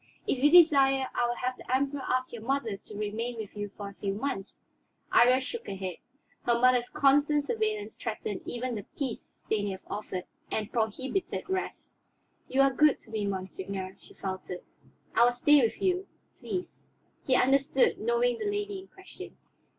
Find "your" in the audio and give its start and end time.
2.33-2.41